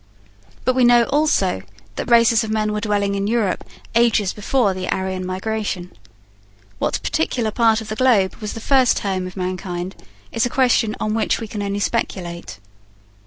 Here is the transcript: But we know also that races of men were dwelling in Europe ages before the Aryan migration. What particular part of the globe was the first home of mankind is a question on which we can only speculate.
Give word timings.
But 0.65 0.73
we 0.73 0.83
know 0.83 1.03
also 1.03 1.61
that 1.95 2.09
races 2.09 2.43
of 2.43 2.49
men 2.49 2.73
were 2.73 2.81
dwelling 2.81 3.13
in 3.13 3.27
Europe 3.27 3.63
ages 3.93 4.33
before 4.33 4.73
the 4.73 4.89
Aryan 4.89 5.23
migration. 5.23 5.91
What 6.79 6.99
particular 7.03 7.51
part 7.51 7.81
of 7.81 7.89
the 7.89 7.95
globe 7.95 8.33
was 8.37 8.53
the 8.53 8.61
first 8.61 8.97
home 9.01 9.27
of 9.27 9.37
mankind 9.37 9.95
is 10.31 10.43
a 10.43 10.49
question 10.49 10.95
on 10.99 11.13
which 11.13 11.39
we 11.39 11.47
can 11.47 11.61
only 11.61 11.79
speculate. 11.79 12.59